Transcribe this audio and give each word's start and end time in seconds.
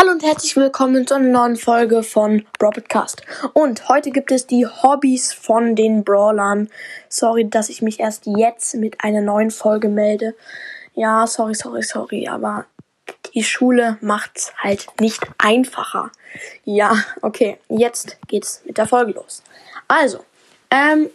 Hallo 0.00 0.12
und 0.12 0.22
herzlich 0.22 0.56
willkommen 0.56 1.06
zu 1.06 1.12
einer 1.12 1.28
neuen 1.28 1.56
Folge 1.56 2.02
von 2.02 2.46
Broadcast. 2.58 3.20
Und 3.52 3.86
heute 3.90 4.10
gibt 4.10 4.32
es 4.32 4.46
die 4.46 4.66
Hobbys 4.66 5.34
von 5.34 5.76
den 5.76 6.04
Brawlern. 6.04 6.70
Sorry, 7.10 7.46
dass 7.50 7.68
ich 7.68 7.82
mich 7.82 8.00
erst 8.00 8.24
jetzt 8.24 8.74
mit 8.76 9.04
einer 9.04 9.20
neuen 9.20 9.50
Folge 9.50 9.90
melde. 9.90 10.34
Ja, 10.94 11.26
sorry, 11.26 11.54
sorry, 11.54 11.82
sorry, 11.82 12.28
aber 12.28 12.64
die 13.34 13.44
Schule 13.44 13.98
macht's 14.00 14.54
halt 14.56 14.86
nicht 15.00 15.20
einfacher. 15.36 16.10
Ja, 16.64 16.96
okay, 17.20 17.58
jetzt 17.68 18.16
geht's 18.26 18.62
mit 18.64 18.78
der 18.78 18.86
Folge 18.86 19.12
los. 19.12 19.42
Also, 19.86 20.24
ähm, 20.70 21.10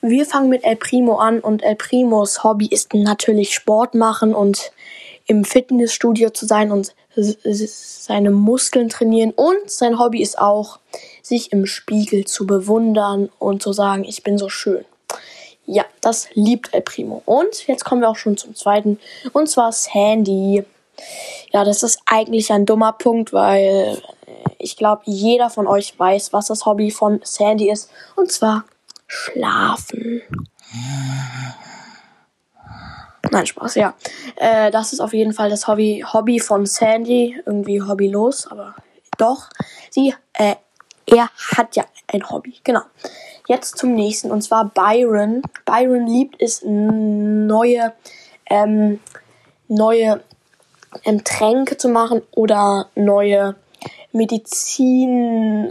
wir 0.00 0.26
fangen 0.26 0.48
mit 0.48 0.64
El 0.64 0.74
Primo 0.74 1.18
an 1.18 1.38
und 1.38 1.62
El 1.62 1.76
Primos 1.76 2.42
Hobby 2.42 2.66
ist 2.66 2.94
natürlich 2.94 3.54
Sport 3.54 3.94
machen 3.94 4.34
und 4.34 4.72
im 5.28 5.44
Fitnessstudio 5.44 6.30
zu 6.30 6.46
sein 6.46 6.72
und 6.72 6.94
seine 7.14 8.30
Muskeln 8.30 8.88
trainieren 8.88 9.30
und 9.32 9.70
sein 9.70 9.98
Hobby 9.98 10.22
ist 10.22 10.38
auch, 10.38 10.78
sich 11.22 11.52
im 11.52 11.66
Spiegel 11.66 12.24
zu 12.24 12.46
bewundern 12.46 13.28
und 13.38 13.62
zu 13.62 13.72
sagen, 13.72 14.04
ich 14.04 14.22
bin 14.22 14.38
so 14.38 14.48
schön. 14.48 14.84
Ja, 15.66 15.84
das 16.00 16.28
liebt 16.32 16.72
El 16.72 16.80
Primo. 16.80 17.22
Und 17.26 17.66
jetzt 17.66 17.84
kommen 17.84 18.00
wir 18.00 18.08
auch 18.08 18.16
schon 18.16 18.38
zum 18.38 18.54
zweiten, 18.54 18.98
und 19.34 19.50
zwar 19.50 19.70
Sandy. 19.70 20.64
Ja, 21.52 21.62
das 21.62 21.82
ist 21.82 22.00
eigentlich 22.06 22.50
ein 22.50 22.64
dummer 22.64 22.94
Punkt, 22.94 23.34
weil 23.34 24.00
ich 24.58 24.76
glaube, 24.76 25.02
jeder 25.04 25.50
von 25.50 25.66
euch 25.66 25.98
weiß, 25.98 26.32
was 26.32 26.46
das 26.46 26.64
Hobby 26.64 26.90
von 26.90 27.20
Sandy 27.22 27.70
ist, 27.70 27.90
und 28.16 28.32
zwar 28.32 28.64
schlafen. 29.06 30.22
Nein, 33.30 33.46
Spaß, 33.46 33.74
ja. 33.74 33.94
Äh, 34.36 34.70
das 34.70 34.92
ist 34.92 35.00
auf 35.00 35.12
jeden 35.12 35.32
Fall 35.32 35.50
das 35.50 35.66
Hobby, 35.68 36.04
Hobby 36.12 36.40
von 36.40 36.66
Sandy. 36.66 37.40
Irgendwie 37.44 37.82
hobbylos, 37.82 38.46
aber 38.50 38.74
doch. 39.18 39.48
Sie, 39.90 40.14
äh, 40.34 40.56
er 41.06 41.30
hat 41.56 41.76
ja 41.76 41.84
ein 42.06 42.28
Hobby, 42.30 42.54
genau. 42.64 42.82
Jetzt 43.46 43.78
zum 43.78 43.94
nächsten, 43.94 44.30
und 44.30 44.42
zwar 44.42 44.66
Byron. 44.66 45.42
Byron 45.64 46.06
liebt 46.06 46.40
es, 46.40 46.62
neue, 46.64 47.92
ähm, 48.50 49.00
neue 49.68 50.22
ähm, 51.04 51.24
Tränke 51.24 51.76
zu 51.76 51.88
machen 51.88 52.22
oder 52.32 52.88
neue 52.94 53.56
Medizin, 54.12 55.70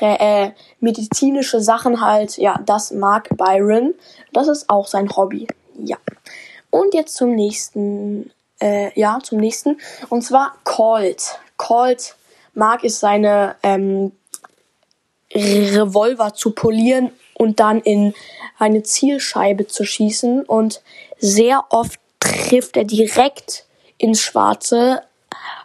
äh, 0.00 0.50
medizinische 0.80 1.60
Sachen 1.60 2.00
halt. 2.00 2.38
Ja, 2.38 2.60
das 2.64 2.92
mag 2.92 3.28
Byron. 3.36 3.94
Das 4.32 4.48
ist 4.48 4.70
auch 4.70 4.86
sein 4.86 5.08
Hobby. 5.16 5.46
Ja. 5.78 5.96
Und 6.70 6.94
jetzt 6.94 7.16
zum 7.16 7.34
nächsten, 7.34 8.30
äh, 8.60 8.98
ja, 8.98 9.18
zum 9.22 9.38
nächsten. 9.38 9.78
Und 10.08 10.22
zwar 10.22 10.54
Colt. 10.64 11.38
Colt 11.56 12.16
mag 12.54 12.84
es 12.84 13.00
seine 13.00 13.56
ähm, 13.62 14.12
Revolver 15.34 16.34
zu 16.34 16.50
polieren 16.50 17.10
und 17.34 17.60
dann 17.60 17.80
in 17.80 18.14
eine 18.58 18.82
Zielscheibe 18.82 19.66
zu 19.66 19.84
schießen. 19.84 20.44
Und 20.44 20.82
sehr 21.18 21.64
oft 21.70 22.00
trifft 22.20 22.76
er 22.76 22.84
direkt 22.84 23.64
ins 23.96 24.20
Schwarze. 24.20 25.02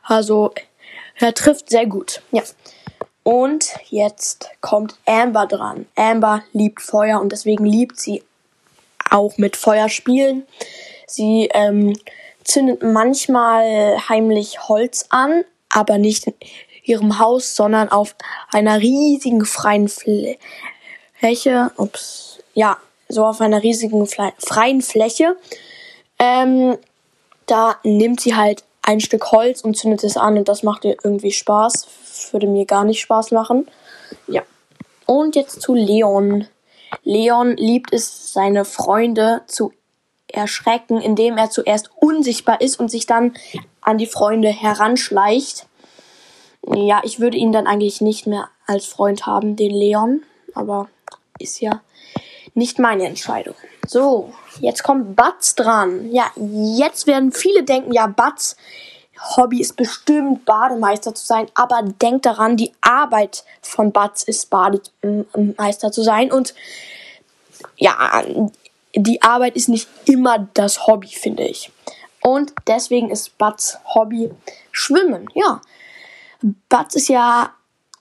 Also 0.04 0.54
er 1.17 1.34
trifft 1.34 1.70
sehr 1.70 1.86
gut. 1.86 2.22
Ja. 2.32 2.44
Und 3.23 3.76
jetzt 3.90 4.50
kommt 4.60 4.98
Amber 5.06 5.48
dran. 5.48 5.86
Amber 5.95 6.44
liebt 6.52 6.82
Feuer 6.82 7.22
und 7.22 7.32
deswegen 7.32 7.66
liebt 7.66 7.98
sie 8.00 8.22
auch 9.10 9.38
mit 9.38 9.56
Feuer 9.56 9.88
spielen. 9.88 10.45
Sie 11.08 11.50
ähm, 11.54 11.94
zündet 12.44 12.84
manchmal 12.84 13.98
heimlich 14.09 14.68
Holz 14.68 15.06
an, 15.10 15.44
aber 15.70 15.98
nicht 15.98 16.28
in 16.28 16.34
ihrem 16.84 17.20
Haus, 17.20 17.56
sondern 17.56 17.90
auf 17.90 18.16
einer 18.52 18.80
riesigen 18.80 19.45
freien 19.45 19.88
Fläche. 19.88 21.72
Ups, 21.78 22.40
ja, 22.54 22.78
so 23.08 23.26
auf 23.26 23.42
einer 23.42 23.64
riesigen 23.64 24.05
freien 24.08 24.82
Fläche. 24.82 25.38
Ähm, 26.20 26.77
da 27.45 27.77
nimmt 27.83 28.22
sie 28.22 28.36
halt 28.36 28.64
ein 28.82 29.00
Stück 29.00 29.32
Holz 29.32 29.61
und 29.61 29.76
zündet 29.76 30.04
es 30.04 30.17
an 30.17 30.38
und 30.38 30.48
das 30.48 30.64
macht 30.64 30.86
ihr 30.86 30.98
irgendwie 31.04 31.32
Spaß. 31.32 31.88
Würde 32.32 32.48
mir 32.48 32.66
gar 32.66 32.83
nicht 32.83 33.00
Spaß 33.02 33.32
machen. 33.32 33.67
Ja. 34.27 34.44
Und 35.06 35.36
jetzt 35.36 35.61
zu 35.61 35.73
Leon. 35.73 36.48
Leon 37.04 37.56
liebt 37.58 37.94
es, 37.94 38.33
seine 38.33 38.66
Freunde 38.66 39.42
zu 39.48 39.73
erschrecken, 40.33 40.99
indem 41.02 41.38
er 41.38 41.49
zuerst 41.49 41.89
unsichtbar 41.95 42.61
ist 42.61 42.80
und 42.80 42.89
sich 42.89 43.05
dann 43.05 43.33
an 43.82 43.98
die 43.98 44.08
Freunde 44.08 44.49
heranschleicht. 44.49 45.67
Ja, 46.73 47.02
ich 47.04 47.20
würde 47.20 47.38
ihn 47.38 47.52
dann 47.52 47.67
eigentlich 47.67 48.02
nicht 48.02 48.27
mehr 48.27 48.49
als 48.66 48.86
Freund 48.86 49.26
haben, 49.26 49.55
den 49.55 49.71
Leon, 49.71 50.23
aber 50.54 50.89
ist 51.39 51.60
ja 51.60 51.82
nicht 52.54 52.80
meine 52.80 53.05
Entscheidung. 53.05 53.55
So, 53.86 54.33
jetzt 54.60 54.83
kommt 54.83 55.16
Batz 55.16 55.55
dran. 55.55 56.11
Ja, 56.11 56.32
jetzt 56.36 57.08
werden 57.08 57.32
viele 57.32 57.64
denken, 57.64 57.92
ja, 57.92 58.08
Batz 58.08 58.55
Hobby 59.36 59.61
ist 59.61 59.76
bestimmt 59.76 60.45
Bademeister 60.45 61.15
zu 61.15 61.26
sein, 61.26 61.48
aber 61.54 61.82
denkt 61.83 62.26
daran, 62.26 62.58
die 62.58 62.73
Arbeit 62.82 63.44
von 63.61 63.92
Batz 63.92 64.23
ist 64.23 64.50
Bademeister 64.50 65.92
zu 65.92 66.04
sein 66.04 66.32
und 66.32 66.54
ja, 67.77 68.23
die 68.95 69.21
Arbeit 69.21 69.55
ist 69.55 69.70
nicht 69.70 69.87
immer 70.05 70.48
das 70.54 70.87
Hobby, 70.87 71.08
finde 71.08 71.43
ich. 71.43 71.71
Und 72.21 72.54
deswegen 72.67 73.09
ist 73.09 73.37
Bats 73.37 73.80
Hobby 73.93 74.31
Schwimmen. 74.71 75.27
Ja. 75.33 75.61
Bats 76.70 76.95
ist 76.95 77.09
ja 77.09 77.53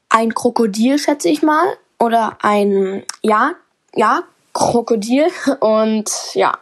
ein 0.09 0.35
Krokodil, 0.35 0.99
schätze 0.99 1.29
ich 1.29 1.43
mal. 1.43 1.67
Oder 1.99 2.39
ein, 2.41 3.05
ja, 3.23 3.55
ja, 3.95 4.23
Krokodil. 4.53 5.29
Und 5.61 6.11
ja, 6.35 6.59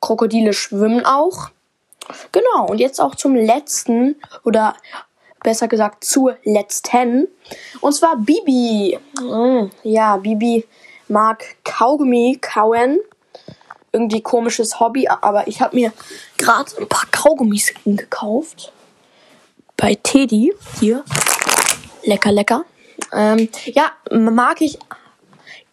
Krokodile 0.00 0.52
schwimmen 0.52 1.04
auch. 1.06 1.50
Genau. 2.32 2.66
Und 2.68 2.78
jetzt 2.78 3.00
auch 3.00 3.14
zum 3.14 3.34
letzten, 3.34 4.16
oder 4.42 4.74
besser 5.42 5.68
gesagt 5.68 6.04
zur 6.04 6.36
letzten. 6.44 7.28
Und 7.80 7.92
zwar 7.94 8.16
Bibi. 8.16 8.98
Hm, 9.18 9.70
ja, 9.84 10.16
Bibi 10.18 10.66
mag 11.08 11.44
Kaugummi 11.64 12.38
kauen 12.40 12.98
irgendwie 13.94 14.20
komisches 14.20 14.80
Hobby, 14.80 15.08
aber 15.08 15.46
ich 15.46 15.60
habe 15.60 15.76
mir 15.76 15.92
gerade 16.36 16.70
ein 16.78 16.88
paar 16.88 17.06
Kaugummis 17.10 17.72
gekauft. 17.86 18.72
Bei 19.76 19.94
Teddy. 19.94 20.52
Hier. 20.80 21.04
Lecker, 22.02 22.32
lecker. 22.32 22.64
Ähm, 23.12 23.48
ja, 23.66 23.92
mag 24.10 24.60
ich 24.60 24.78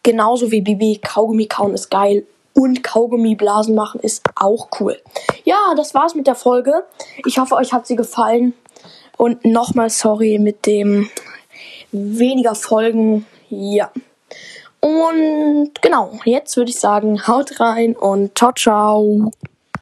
genauso 0.03 0.51
wie 0.51 0.61
Bibi. 0.61 0.99
Kaugummi 1.03 1.47
kauen 1.47 1.73
ist 1.73 1.89
geil. 1.89 2.25
Und 2.53 2.83
Kaugummiblasen 2.83 3.75
machen 3.75 4.01
ist 4.01 4.23
auch 4.35 4.67
cool. 4.79 5.01
Ja, 5.45 5.73
das 5.75 5.93
war's 5.93 6.15
mit 6.15 6.27
der 6.27 6.35
Folge. 6.35 6.83
Ich 7.25 7.39
hoffe, 7.39 7.55
euch 7.55 7.73
hat 7.73 7.87
sie 7.87 7.95
gefallen. 7.95 8.53
Und 9.17 9.45
nochmal 9.45 9.89
sorry 9.89 10.37
mit 10.37 10.65
dem 10.65 11.09
weniger 11.91 12.55
Folgen. 12.55 13.25
Ja. 13.49 13.91
Und 14.81 15.71
genau, 15.81 16.19
jetzt 16.25 16.57
würde 16.57 16.71
ich 16.71 16.79
sagen, 16.79 17.27
haut 17.27 17.59
rein 17.59 17.95
und 17.95 18.37
ciao, 18.37 18.51
ciao. 18.51 19.31